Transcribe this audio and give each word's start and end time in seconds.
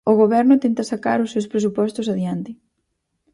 O 0.11 0.13
Goberno 0.21 0.55
tenta 0.63 0.89
sacar 0.91 1.19
os 1.25 1.31
seus 1.33 1.49
presupostos 1.51 2.05
adiante. 2.13 2.51